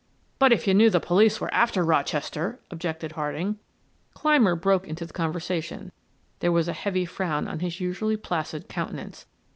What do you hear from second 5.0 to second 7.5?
the conversation; there was a heavy frown